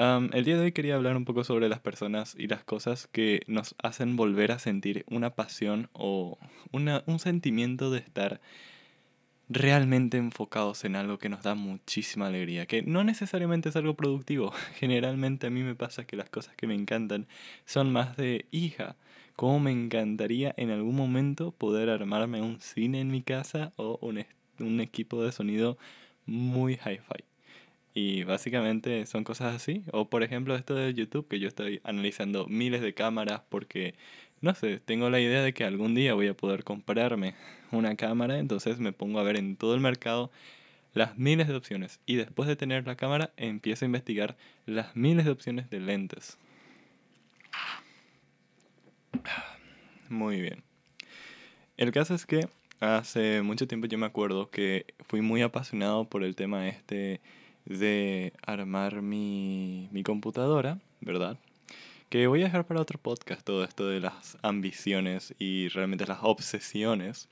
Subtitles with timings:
[0.00, 3.42] el día de hoy quería hablar un poco sobre las personas y las cosas que
[3.46, 6.38] nos hacen volver a sentir una pasión o
[6.72, 8.40] una, un sentimiento de estar
[9.50, 14.52] realmente enfocados en algo que nos da muchísima alegría, que no necesariamente es algo productivo.
[14.76, 17.26] Generalmente a mí me pasa que las cosas que me encantan
[17.66, 18.96] son más de hija.
[19.36, 24.24] Cómo me encantaría en algún momento poder armarme un cine en mi casa o un,
[24.60, 25.76] un equipo de sonido
[26.24, 27.29] muy hi-fi.
[27.94, 29.82] Y básicamente son cosas así.
[29.92, 33.94] O por ejemplo esto de YouTube, que yo estoy analizando miles de cámaras porque,
[34.40, 37.34] no sé, tengo la idea de que algún día voy a poder comprarme
[37.72, 40.30] una cámara, entonces me pongo a ver en todo el mercado
[40.94, 42.00] las miles de opciones.
[42.06, 44.36] Y después de tener la cámara, empiezo a investigar
[44.66, 46.38] las miles de opciones de lentes.
[50.08, 50.62] Muy bien.
[51.76, 52.48] El caso es que
[52.80, 57.20] hace mucho tiempo yo me acuerdo que fui muy apasionado por el tema este
[57.78, 61.38] de armar mi, mi computadora, ¿verdad?
[62.08, 66.18] Que voy a dejar para otro podcast todo esto de las ambiciones y realmente las
[66.22, 67.28] obsesiones.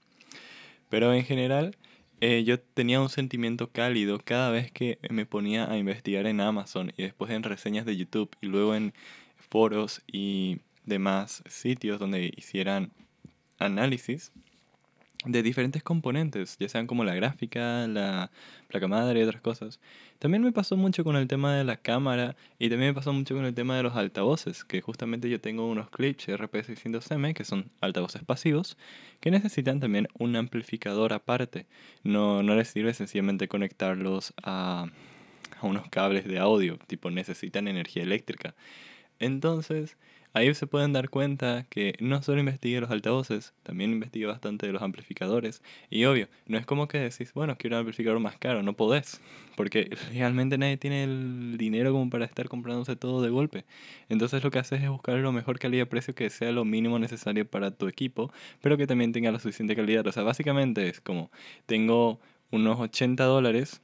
[0.88, 1.76] Pero en general,
[2.20, 6.92] eh, yo tenía un sentimiento cálido cada vez que me ponía a investigar en Amazon
[6.96, 8.94] y después en reseñas de YouTube y luego en
[9.50, 12.92] foros y demás sitios donde hicieran
[13.58, 14.32] análisis
[15.24, 18.30] de diferentes componentes, ya sean como la gráfica, la
[18.68, 19.80] placa madre y otras cosas.
[20.20, 23.34] También me pasó mucho con el tema de la cámara y también me pasó mucho
[23.34, 27.70] con el tema de los altavoces, que justamente yo tengo unos clips RP600M que son
[27.80, 28.76] altavoces pasivos
[29.20, 31.66] que necesitan también un amplificador aparte.
[32.04, 34.86] No, no les sirve sencillamente conectarlos a,
[35.60, 38.54] a unos cables de audio, tipo necesitan energía eléctrica.
[39.18, 39.96] Entonces,
[40.32, 44.72] Ahí se pueden dar cuenta que no solo investigué los altavoces, también investigué bastante de
[44.72, 45.62] los amplificadores.
[45.90, 49.20] Y obvio, no es como que decís, bueno, quiero un amplificador más caro, no podés.
[49.56, 53.64] Porque realmente nadie tiene el dinero como para estar comprándose todo de golpe.
[54.08, 57.70] Entonces lo que haces es buscar lo mejor calidad-precio que sea lo mínimo necesario para
[57.70, 60.06] tu equipo, pero que también tenga la suficiente calidad.
[60.06, 61.30] O sea, básicamente es como,
[61.66, 62.20] tengo
[62.50, 63.80] unos 80 dólares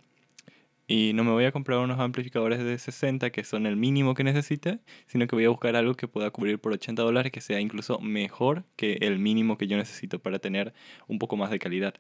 [0.86, 4.24] y no me voy a comprar unos amplificadores de 60 que son el mínimo que
[4.24, 7.60] necesite, sino que voy a buscar algo que pueda cubrir por 80 dólares que sea
[7.60, 10.74] incluso mejor que el mínimo que yo necesito para tener
[11.08, 11.94] un poco más de calidad.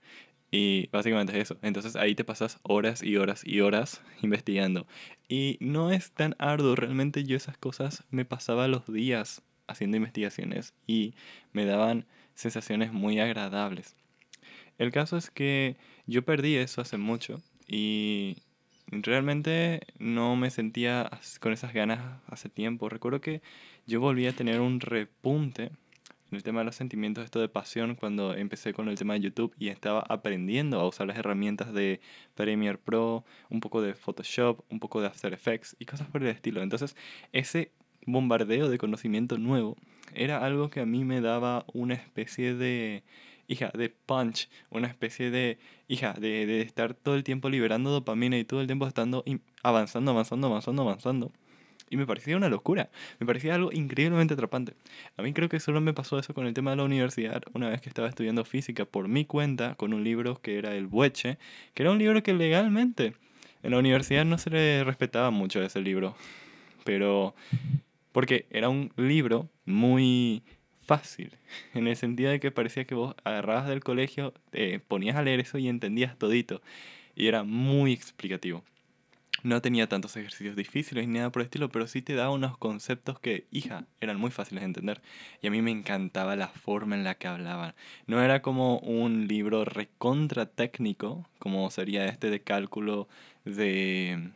[0.50, 1.58] Y básicamente es eso.
[1.62, 4.86] Entonces ahí te pasas horas y horas y horas investigando.
[5.28, 10.74] Y no es tan arduo, realmente yo esas cosas me pasaba los días haciendo investigaciones
[10.86, 11.14] y
[11.52, 13.96] me daban sensaciones muy agradables.
[14.78, 18.36] El caso es que yo perdí eso hace mucho y
[18.86, 22.88] realmente no me sentía con esas ganas hace tiempo.
[22.88, 23.42] Recuerdo que
[23.86, 25.70] yo volví a tener un repunte
[26.30, 29.20] en el tema de los sentimientos, esto de pasión, cuando empecé con el tema de
[29.20, 32.00] YouTube y estaba aprendiendo a usar las herramientas de
[32.34, 36.28] Premiere Pro, un poco de Photoshop, un poco de After Effects y cosas por el
[36.28, 36.62] estilo.
[36.62, 36.96] Entonces,
[37.32, 37.70] ese
[38.06, 39.76] bombardeo de conocimiento nuevo
[40.14, 43.04] era algo que a mí me daba una especie de
[43.48, 48.38] hija, de punch, una especie de, hija, de, de estar todo el tiempo liberando dopamina
[48.38, 49.24] y todo el tiempo estando
[49.62, 51.32] avanzando, avanzando, avanzando, avanzando.
[51.90, 52.90] Y me parecía una locura,
[53.20, 54.74] me parecía algo increíblemente atrapante.
[55.16, 57.68] A mí creo que solo me pasó eso con el tema de la universidad, una
[57.68, 61.38] vez que estaba estudiando física por mi cuenta, con un libro que era El Bueche,
[61.74, 63.14] que era un libro que legalmente
[63.62, 66.16] en la universidad no se le respetaba mucho ese libro.
[66.84, 67.34] Pero
[68.12, 70.42] porque era un libro muy
[70.86, 71.32] fácil,
[71.74, 75.40] en el sentido de que parecía que vos agarrabas del colegio, te ponías a leer
[75.40, 76.62] eso y entendías todito,
[77.16, 78.64] y era muy explicativo.
[79.42, 82.56] No tenía tantos ejercicios difíciles ni nada por el estilo, pero sí te daba unos
[82.56, 85.02] conceptos que, hija, eran muy fáciles de entender.
[85.42, 87.74] Y a mí me encantaba la forma en la que hablaban.
[88.06, 93.06] No era como un libro recontra técnico, como sería este de cálculo
[93.44, 94.30] de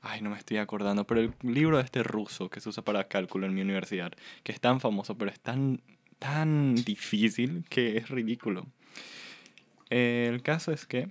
[0.00, 3.08] Ay, no me estoy acordando, pero el libro de este ruso que se usa para
[3.08, 4.12] cálculo en mi universidad,
[4.44, 5.80] que es tan famoso, pero es tan,
[6.18, 8.66] tan difícil que es ridículo.
[9.90, 11.08] el caso es que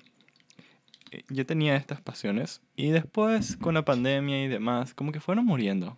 [1.12, 5.46] eh, yo tenía estas pasiones y después con la pandemia y demás, como que fueron
[5.46, 5.97] muriendo.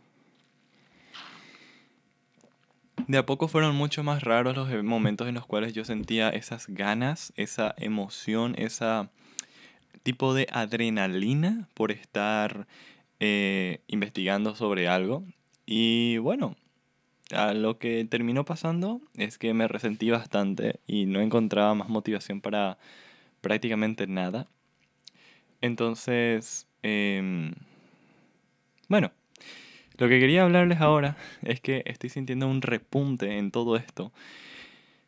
[3.08, 6.68] De a poco fueron mucho más raros los momentos en los cuales yo sentía esas
[6.68, 9.10] ganas, esa emoción, esa
[10.10, 12.66] tipo de adrenalina por estar
[13.20, 15.24] eh, investigando sobre algo.
[15.68, 16.56] Y bueno,
[17.54, 22.80] lo que terminó pasando es que me resentí bastante y no encontraba más motivación para
[23.42, 24.48] prácticamente nada.
[25.62, 27.54] Entonces, em,
[28.88, 29.12] bueno,
[30.00, 34.12] lo que quería hablarles ahora es que estoy sintiendo un repunte en todo esto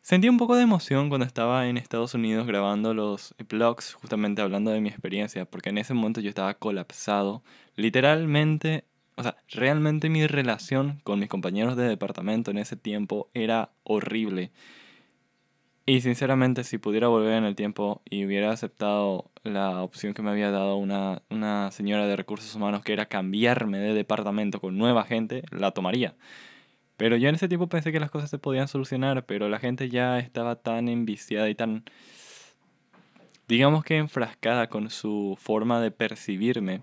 [0.02, 4.70] Sentí un poco de emoción cuando estaba en Estados Unidos grabando los vlogs, justamente hablando
[4.70, 7.42] de mi experiencia, porque en ese momento yo estaba colapsado.
[7.76, 8.84] Literalmente
[9.16, 14.50] o sea, realmente mi relación con mis compañeros de departamento en ese tiempo era horrible.
[15.84, 20.30] Y sinceramente, si pudiera volver en el tiempo y hubiera aceptado la opción que me
[20.30, 25.04] había dado una, una señora de recursos humanos, que era cambiarme de departamento con nueva
[25.04, 26.14] gente, la tomaría.
[27.02, 29.88] Pero yo en ese tiempo pensé que las cosas se podían solucionar, pero la gente
[29.88, 31.82] ya estaba tan enviciada y tan,
[33.48, 36.82] digamos que enfrascada con su forma de percibirme,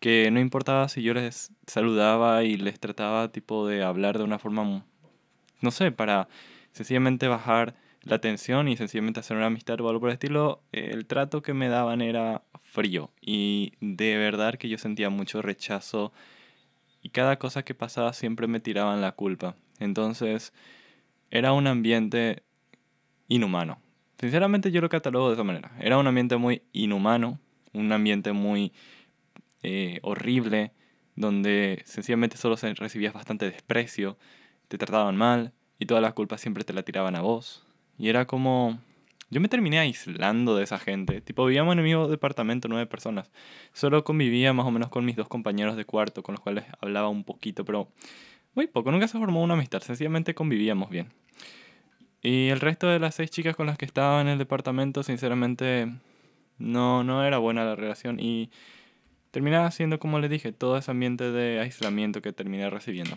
[0.00, 4.40] que no importaba si yo les saludaba y les trataba tipo de hablar de una
[4.40, 4.84] forma,
[5.60, 6.26] no sé, para
[6.72, 11.06] sencillamente bajar la tensión y sencillamente hacer una amistad o algo por el estilo, el
[11.06, 13.12] trato que me daban era frío.
[13.20, 16.12] Y de verdad que yo sentía mucho rechazo
[17.02, 19.56] y cada cosa que pasaba siempre me tiraban la culpa.
[19.78, 20.52] Entonces
[21.30, 22.42] era un ambiente
[23.28, 23.80] inhumano.
[24.18, 25.72] Sinceramente yo lo catalogo de esa manera.
[25.80, 27.38] Era un ambiente muy inhumano,
[27.72, 28.72] un ambiente muy
[29.62, 30.72] eh, horrible,
[31.16, 34.18] donde sencillamente solo se recibías bastante desprecio,
[34.68, 37.66] te trataban mal y todas las culpas siempre te la tiraban a vos.
[37.98, 38.78] Y era como...
[39.30, 41.20] Yo me terminé aislando de esa gente.
[41.20, 43.30] Tipo, vivíamos en el mismo departamento, nueve personas.
[43.72, 47.08] Solo convivía más o menos con mis dos compañeros de cuarto, con los cuales hablaba
[47.08, 47.88] un poquito, pero
[48.54, 48.90] muy poco.
[48.90, 51.12] Nunca se formó una amistad, sencillamente convivíamos bien.
[52.22, 55.88] Y el resto de las seis chicas con las que estaba en el departamento, sinceramente,
[56.58, 58.18] no, no era buena la relación.
[58.18, 58.50] Y
[59.30, 63.16] terminaba siendo, como les dije, todo ese ambiente de aislamiento que terminé recibiendo.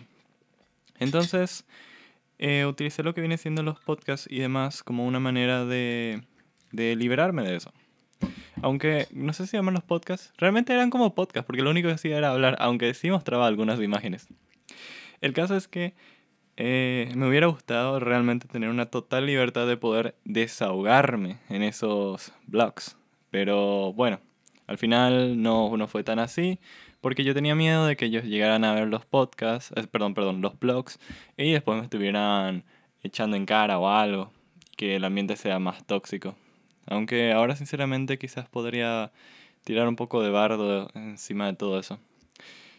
[1.00, 1.66] Entonces,
[2.46, 6.24] eh, utilicé lo que viene siendo los podcasts y demás como una manera de,
[6.72, 7.72] de liberarme de eso.
[8.60, 11.94] Aunque no sé si llaman los podcasts, realmente eran como podcasts, porque lo único que
[11.94, 14.28] hacía era hablar, aunque sí mostraba algunas imágenes.
[15.22, 15.94] El caso es que
[16.58, 22.98] eh, me hubiera gustado realmente tener una total libertad de poder desahogarme en esos blogs.
[23.30, 24.20] Pero bueno,
[24.66, 26.60] al final no, no fue tan así.
[27.04, 30.58] Porque yo tenía miedo de que ellos llegaran a ver los podcasts, perdón, perdón, los
[30.58, 30.98] blogs,
[31.36, 32.64] y después me estuvieran
[33.02, 34.32] echando en cara o algo,
[34.78, 36.34] que el ambiente sea más tóxico.
[36.86, 39.12] Aunque ahora sinceramente quizás podría
[39.64, 41.98] tirar un poco de bardo encima de todo eso.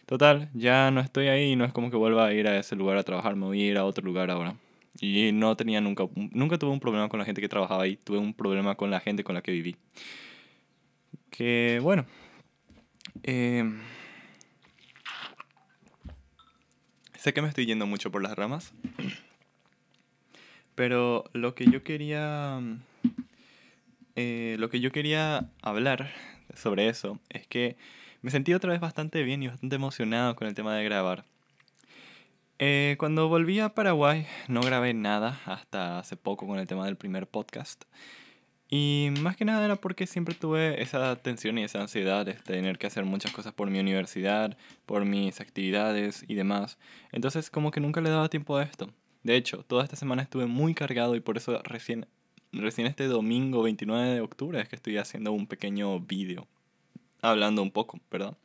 [0.06, 2.74] Total, ya no estoy ahí y no es como que vuelva a ir a ese
[2.74, 4.56] lugar a trabajar, me voy a ir a otro lugar ahora.
[5.00, 8.18] Y no tenía nunca, nunca tuve un problema con la gente que trabajaba ahí, tuve
[8.18, 9.76] un problema con la gente con la que viví.
[11.30, 12.06] Que bueno,
[13.22, 13.62] eh,
[17.26, 18.72] Sé que me estoy yendo mucho por las ramas,
[20.76, 22.60] pero lo que yo quería,
[24.14, 26.12] eh, lo que yo quería hablar
[26.54, 27.76] sobre eso es que
[28.22, 31.24] me sentí otra vez bastante bien y bastante emocionado con el tema de grabar.
[32.60, 36.94] Eh, cuando volví a Paraguay no grabé nada hasta hace poco con el tema del
[36.94, 37.86] primer podcast.
[38.68, 42.78] Y más que nada era porque siempre tuve esa tensión y esa ansiedad de tener
[42.78, 46.78] que hacer muchas cosas por mi universidad, por mis actividades y demás.
[47.12, 48.90] Entonces como que nunca le daba tiempo a esto.
[49.22, 52.06] De hecho, toda esta semana estuve muy cargado y por eso recién,
[52.52, 56.48] recién este domingo 29 de octubre es que estoy haciendo un pequeño vídeo.
[57.22, 58.36] Hablando un poco, ¿verdad?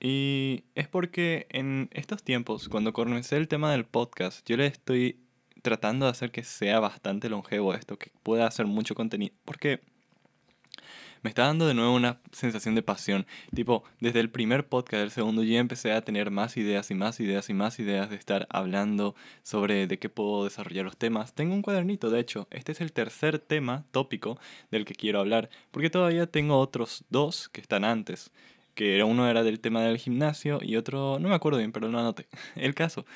[0.00, 5.18] Y es porque en estos tiempos, cuando comencé el tema del podcast, yo le estoy
[5.62, 9.80] tratando de hacer que sea bastante longevo esto, que pueda hacer mucho contenido, porque
[11.22, 13.26] me está dando de nuevo una sensación de pasión.
[13.54, 17.18] Tipo, desde el primer podcast del segundo ya empecé a tener más ideas y más
[17.18, 21.32] ideas y más ideas de estar hablando sobre de qué puedo desarrollar los temas.
[21.32, 24.38] Tengo un cuadernito, de hecho, este es el tercer tema tópico
[24.70, 28.30] del que quiero hablar, porque todavía tengo otros dos que están antes
[28.76, 31.98] que uno era del tema del gimnasio y otro, no me acuerdo bien, pero lo
[31.98, 32.28] anoté.
[32.56, 33.06] El caso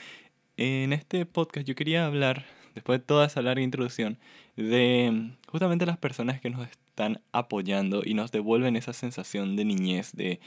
[0.61, 4.19] en este podcast yo quería hablar, después de toda esa larga introducción,
[4.57, 9.65] de mm, justamente las personas que nos están apoyando y nos devuelven esa sensación de
[9.65, 10.39] niñez, de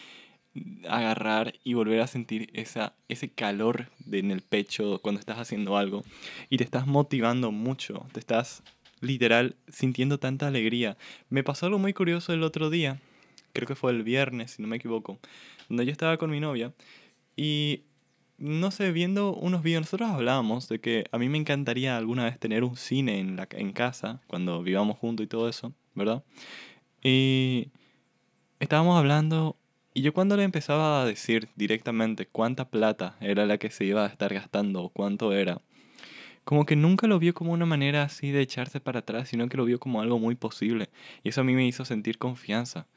[0.88, 6.04] agarrar y volver a sentir esa, ese calor en el pecho cuando estás haciendo algo
[6.48, 8.62] y te estás motivando mucho, te estás
[9.02, 10.96] literal sintiendo tanta alegría.
[11.32, 13.02] Me pasó algo muy curioso el otro día,
[13.52, 15.18] creo que fue el viernes, si no me equivoco,
[15.70, 16.72] donde yo estaba con mi novia
[17.36, 17.82] y
[18.44, 22.38] no sé, viendo unos videos, nosotros hablábamos de que a mí me encantaría alguna vez
[22.38, 26.24] tener un cine en, la, en casa, cuando vivamos juntos y todo eso, ¿verdad?
[27.02, 27.70] Y
[28.60, 29.56] estábamos hablando,
[29.94, 34.04] y yo cuando le empezaba a decir directamente cuánta plata era la que se iba
[34.04, 35.62] a estar gastando o cuánto era,
[36.44, 39.56] como que nunca lo vio como una manera así de echarse para atrás, sino que
[39.56, 40.90] lo vio como algo muy posible.
[41.24, 42.88] Y eso a mí me hizo sentir confianza.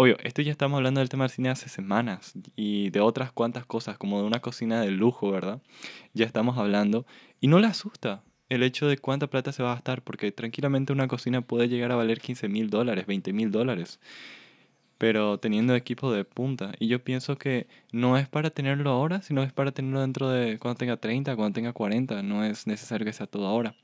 [0.00, 3.66] Obvio, esto ya estamos hablando del tema del cine hace semanas y de otras cuantas
[3.66, 5.60] cosas, como de una cocina de lujo, ¿verdad?
[6.14, 7.04] Ya estamos hablando
[7.40, 10.92] y no le asusta el hecho de cuánta plata se va a gastar, porque tranquilamente
[10.92, 13.98] una cocina puede llegar a valer 15 mil dólares, 20 mil dólares.
[14.98, 16.72] pero teniendo equipo de punta.
[16.78, 20.58] Y yo pienso que no es para tenerlo ahora, sino es para tenerlo dentro de
[20.60, 22.22] cuando tenga 30, cuando tenga 40.
[22.22, 23.74] No es necesario que sea todo ahora.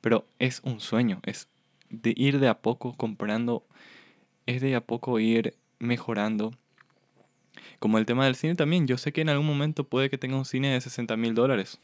[0.00, 1.48] Pero es un sueño, es
[1.90, 3.64] de ir de a poco comprando,
[4.48, 6.54] es de a poco ir mejorando.
[7.78, 10.36] Como el tema del cine también, yo sé que en algún momento puede que tenga
[10.36, 11.78] un cine de 60 mil dólares.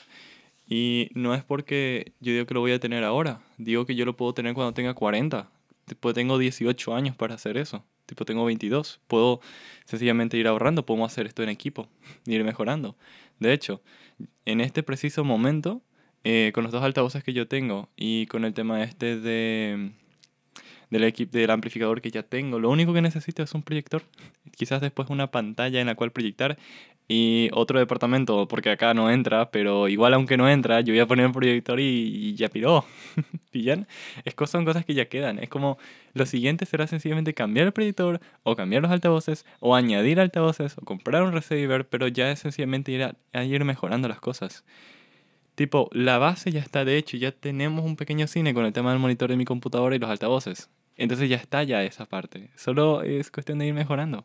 [0.66, 4.06] Y no es porque yo digo que lo voy a tener ahora, digo que yo
[4.06, 5.50] lo puedo tener cuando tenga 40.
[5.86, 7.84] Después tengo 18 años para hacer eso.
[8.06, 8.98] Tipo, tengo 22.
[9.08, 9.42] Puedo
[9.84, 11.86] sencillamente ir ahorrando, podemos hacer esto en equipo,
[12.26, 12.96] ir mejorando.
[13.40, 13.82] De hecho,
[14.46, 15.82] en este preciso momento,
[16.24, 19.92] eh, con los dos altavoces que yo tengo y con el tema este de
[20.90, 22.58] del del amplificador que ya tengo.
[22.58, 24.02] Lo único que necesito es un proyector,
[24.56, 26.58] quizás después una pantalla en la cual proyectar
[27.06, 31.06] y otro departamento, porque acá no entra, pero igual aunque no entra, yo voy a
[31.06, 32.84] poner un proyector y, ya piró.
[33.50, 33.86] ¿Pillan?
[34.24, 35.38] Es, son cosas que ya quedan.
[35.38, 35.78] Es como
[36.14, 40.82] lo siguiente será sencillamente cambiar el proyector o cambiar los altavoces o añadir altavoces o
[40.82, 44.64] comprar un receiver, pero ya es sencillamente ir a ir mejorando las cosas.
[45.54, 48.90] Tipo, la base ya está de hecho, ya tenemos un pequeño cine con el tema
[48.90, 50.68] del monitor de mi computadora y los altavoces.
[50.96, 52.50] Entonces ya está ya esa parte.
[52.56, 54.24] Solo es cuestión de ir mejorando.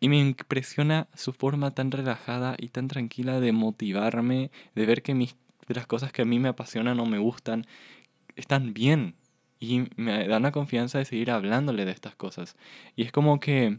[0.00, 5.14] Y me impresiona su forma tan relajada y tan tranquila de motivarme, de ver que
[5.14, 5.36] mis,
[5.68, 7.66] las cosas que a mí me apasionan o me gustan
[8.36, 9.14] están bien.
[9.58, 12.56] Y me da una confianza de seguir hablándole de estas cosas.
[12.94, 13.78] Y es como que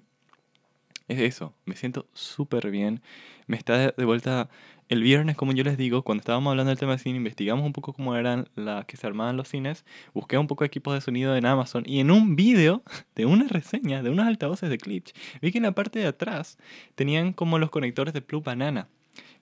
[1.07, 3.01] es eso, me siento súper bien.
[3.47, 4.49] Me está de vuelta
[4.89, 7.73] el viernes, como yo les digo, cuando estábamos hablando del tema de cine, investigamos un
[7.73, 11.01] poco cómo eran las que se armaban los cines, busqué un poco de equipos de
[11.01, 12.83] sonido en Amazon y en un vídeo
[13.15, 16.57] de una reseña de unos altavoces de Klipsch, vi que en la parte de atrás
[16.95, 18.87] tenían como los conectores de Blue Banana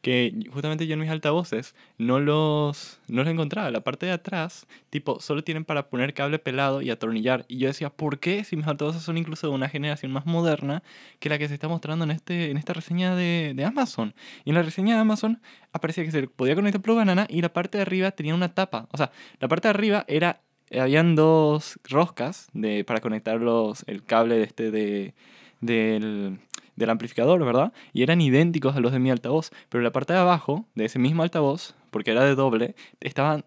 [0.01, 3.71] que justamente yo en mis altavoces no los, no los encontraba.
[3.71, 7.45] La parte de atrás, tipo, solo tienen para poner cable pelado y atornillar.
[7.47, 10.83] Y yo decía, ¿por qué si mis altavoces son incluso de una generación más moderna
[11.19, 14.13] que la que se está mostrando en, este, en esta reseña de, de Amazon?
[14.43, 15.41] Y en la reseña de Amazon
[15.73, 18.87] aparecía que se podía conectar por banana y la parte de arriba tenía una tapa.
[18.91, 20.41] O sea, la parte de arriba era
[20.71, 25.13] habían dos roscas de, para conectar los, el cable de este de,
[25.61, 26.39] del,
[26.75, 27.73] del amplificador, ¿verdad?
[27.93, 30.99] Y eran idénticos a los de mi altavoz, pero la parte de abajo de ese
[30.99, 33.45] mismo altavoz, porque era de doble, estaban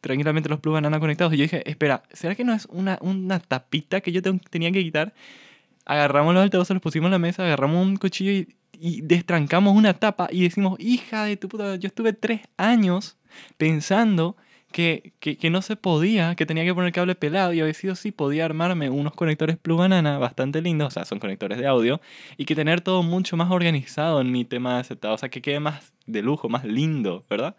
[0.00, 1.32] tranquilamente los plug banana conectados.
[1.34, 4.82] Y yo dije, espera, ¿será que no es una, una tapita que yo tenía que
[4.82, 5.12] quitar?
[5.84, 9.94] Agarramos los altavoces, los pusimos en la mesa, agarramos un cuchillo y, y destrancamos una
[9.94, 13.16] tapa y decimos, hija de tu puta, yo estuve tres años
[13.56, 14.36] pensando
[14.72, 17.98] que, que, que, no se podía, que tenía que poner cable pelado y a veces
[17.98, 22.00] sí podía armarme unos conectores Plus Banana bastante lindos, o sea, son conectores de audio,
[22.36, 25.42] y que tener todo mucho más organizado en mi tema de aceptado, o sea, que
[25.42, 27.56] quede más de lujo, más lindo, ¿verdad?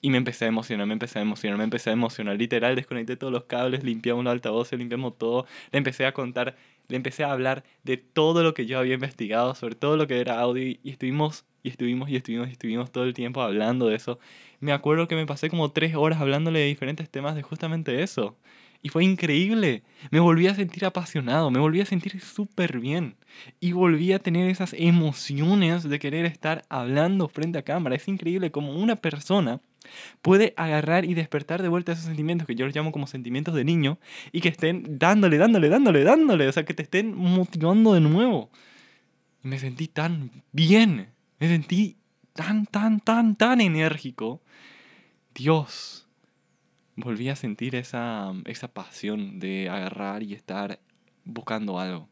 [0.00, 3.16] Y me empecé a emocionar, me empecé a emocionar, me empecé a emocionar, literal, desconecté
[3.16, 6.56] todos los cables, limpiamos los altavoces, limpiamos todo, le empecé a contar,
[6.88, 10.20] le empecé a hablar de todo lo que yo había investigado, sobre todo lo que
[10.20, 13.96] era audio, y estuvimos, y estuvimos, y estuvimos, y estuvimos todo el tiempo hablando de
[13.96, 14.18] eso,
[14.60, 18.36] me acuerdo que me pasé como tres horas hablándole de diferentes temas de justamente eso.
[18.82, 19.84] Y fue increíble.
[20.10, 23.14] Me volví a sentir apasionado, me volví a sentir súper bien.
[23.60, 27.94] Y volví a tener esas emociones de querer estar hablando frente a cámara.
[27.94, 29.60] Es increíble como una persona
[30.20, 33.64] puede agarrar y despertar de vuelta esos sentimientos que yo los llamo como sentimientos de
[33.64, 33.98] niño
[34.32, 36.48] y que estén dándole, dándole, dándole, dándole.
[36.48, 38.50] O sea, que te estén motivando de nuevo.
[39.44, 41.08] Y me sentí tan bien.
[41.38, 41.96] Me sentí
[42.32, 44.42] tan, tan, tan, tan enérgico
[45.34, 46.01] Dios,
[46.96, 50.78] volví a sentir esa, esa pasión de agarrar y estar
[51.24, 52.08] buscando algo.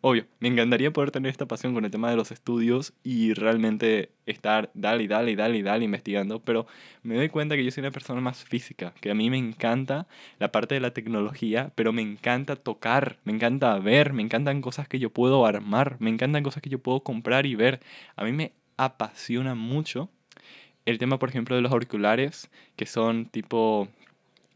[0.00, 4.10] Obvio, me encantaría poder tener esta pasión con el tema de los estudios y realmente
[4.26, 6.66] estar dale dale dale dale investigando, pero
[7.04, 10.08] me doy cuenta que yo soy una persona más física, que a mí me encanta
[10.40, 14.88] la parte de la tecnología, pero me encanta tocar, me encanta ver, me encantan cosas
[14.88, 17.80] que yo puedo armar, me encantan cosas que yo puedo comprar y ver.
[18.16, 20.10] A mí me apasiona mucho
[20.84, 23.88] el tema, por ejemplo, de los auriculares, que son tipo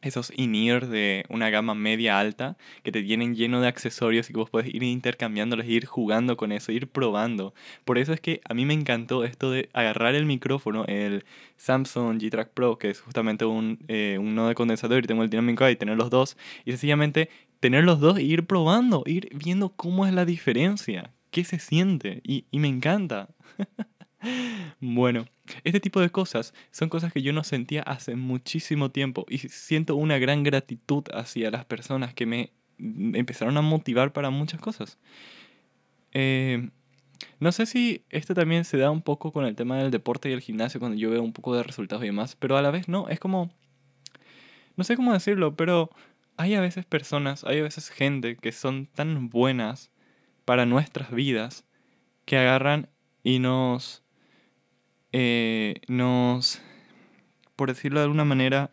[0.07, 4.39] esos in-ear de una gama media alta que te tienen lleno de accesorios y que
[4.39, 7.55] vos puedes ir intercambiándolos, ir jugando con eso, ir probando.
[7.85, 11.25] Por eso es que a mí me encantó esto de agarrar el micrófono, el
[11.57, 15.31] Samsung G-Track Pro, que es justamente un, eh, un nodo de condensador y tengo el
[15.31, 19.71] Dynamic y tener los dos, y sencillamente tener los dos e ir probando, ir viendo
[19.71, 23.29] cómo es la diferencia, qué se siente, y, y me encanta.
[24.81, 25.27] Bueno,
[25.65, 29.97] este tipo de cosas son cosas que yo no sentía hace muchísimo tiempo y siento
[29.97, 34.99] una gran gratitud hacia las personas que me empezaron a motivar para muchas cosas.
[36.13, 36.71] Eh,
[37.41, 40.33] no sé si esto también se da un poco con el tema del deporte y
[40.33, 42.89] el gimnasio cuando yo veo un poco de resultados y demás, pero a la vez
[42.89, 43.51] no, es como...
[44.77, 45.91] No sé cómo decirlo, pero
[46.37, 49.91] hay a veces personas, hay a veces gente que son tan buenas
[50.45, 51.65] para nuestras vidas
[52.27, 52.89] que agarran
[53.23, 54.03] y nos,
[55.19, 56.61] eh, nos,
[57.57, 58.71] por decirlo de alguna manera,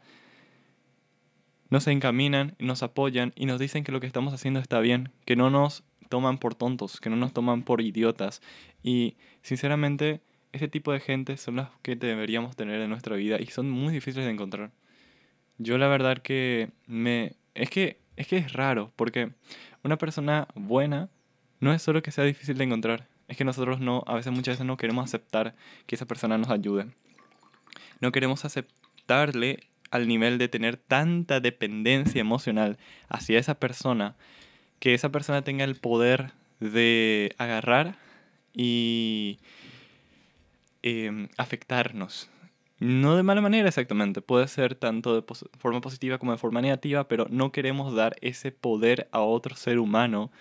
[1.69, 5.37] nos encaminan, nos apoyan y nos dicen que lo que estamos haciendo está bien, que
[5.37, 8.41] no nos toman por tontos, que no nos toman por idiotas.
[8.83, 10.19] Y sinceramente,
[10.51, 13.93] ese tipo de gente son las que deberíamos tener en nuestra vida y son muy
[13.93, 14.71] difíciles de encontrar.
[15.57, 17.37] Yo la verdad que me...
[17.55, 19.31] Es que es, que es raro, porque
[19.81, 21.09] una persona buena
[21.61, 24.53] no es solo que sea difícil de encontrar, es que nosotros no, a veces muchas
[24.53, 26.87] veces no queremos aceptar que esa persona nos ayude.
[27.99, 29.59] No queremos aceptarle
[29.91, 32.77] al nivel de tener tanta dependencia emocional
[33.09, 34.15] hacia esa persona,
[34.79, 37.97] que esa persona tenga el poder de agarrar
[38.53, 39.39] y
[40.81, 42.29] em, afectarnos.
[42.79, 45.23] No de mala manera exactamente, puede ser tanto de
[45.57, 49.79] forma positiva como de forma negativa, pero no queremos dar ese poder a otro ser
[49.79, 50.31] humano,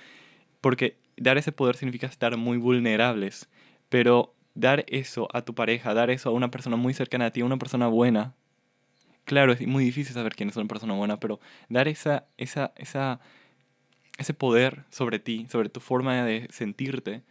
[0.60, 3.48] porque dar ese poder significa estar muy vulnerables,
[3.88, 7.40] pero dar eso a tu pareja, dar eso a una persona muy cercana a ti,
[7.40, 8.34] a una persona buena,
[9.24, 13.20] claro, es muy difícil saber quién es una persona buena, pero dar esa, esa, esa,
[14.18, 17.22] ese poder sobre ti, sobre tu forma de sentirte,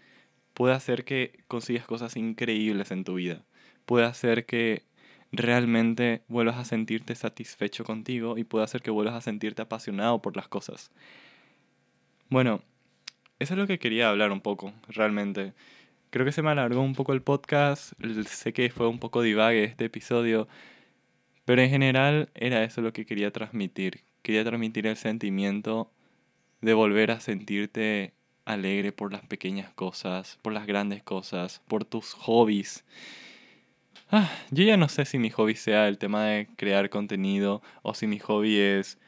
[0.53, 3.43] puede hacer que consigas cosas increíbles en tu vida.
[3.85, 4.83] Puede hacer que
[5.31, 10.35] realmente vuelvas a sentirte satisfecho contigo y puede hacer que vuelvas a sentirte apasionado por
[10.35, 10.91] las cosas.
[12.29, 12.61] Bueno,
[13.41, 15.53] eso es lo que quería hablar un poco, realmente.
[16.11, 17.93] Creo que se me alargó un poco el podcast,
[18.27, 20.47] sé que fue un poco divague este episodio,
[21.45, 24.01] pero en general era eso lo que quería transmitir.
[24.21, 25.91] Quería transmitir el sentimiento
[26.61, 28.13] de volver a sentirte
[28.45, 32.85] alegre por las pequeñas cosas, por las grandes cosas, por tus hobbies.
[34.11, 37.95] Ah, yo ya no sé si mi hobby sea el tema de crear contenido o
[37.95, 38.99] si mi hobby es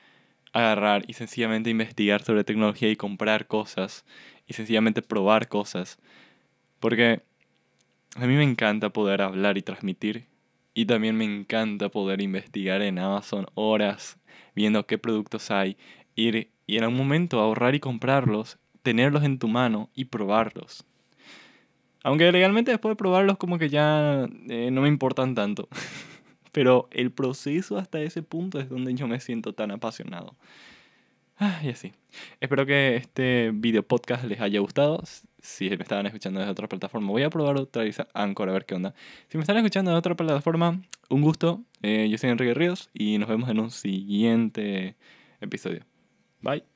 [0.53, 4.05] agarrar y sencillamente investigar sobre tecnología y comprar cosas
[4.47, 5.97] y sencillamente probar cosas.
[6.79, 7.21] Porque
[8.15, 10.27] a mí me encanta poder hablar y transmitir.
[10.75, 14.17] Y también me encanta poder investigar en Amazon horas
[14.55, 15.77] viendo qué productos hay,
[16.15, 20.85] ir y en algún momento ahorrar y comprarlos, tenerlos en tu mano y probarlos.
[22.03, 25.67] Aunque legalmente después de probarlos como que ya eh, no me importan tanto.
[26.53, 30.37] Pero el proceso hasta ese punto es donde yo me siento tan apasionado.
[31.37, 31.91] Ah, y así.
[32.39, 35.03] Espero que este video podcast les haya gustado.
[35.41, 38.75] Si me estaban escuchando desde otra plataforma, voy a probar otra Anchor a ver qué
[38.75, 38.93] onda.
[39.27, 41.61] Si me están escuchando de otra plataforma, un gusto.
[41.81, 44.95] Eh, yo soy Enrique Ríos y nos vemos en un siguiente
[45.41, 45.83] episodio.
[46.41, 46.72] Bye.